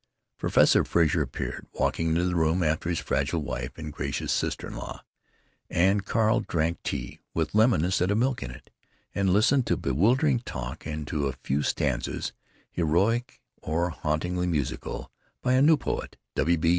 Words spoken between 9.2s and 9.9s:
listened to